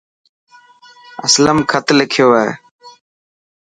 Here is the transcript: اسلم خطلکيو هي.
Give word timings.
اسلم 1.25 1.57
خطلکيو 1.71 2.27
هي. 2.39 2.51